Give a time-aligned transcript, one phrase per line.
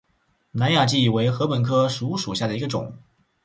[0.49, 2.97] 南亚稷为禾本科黍属下的一个种。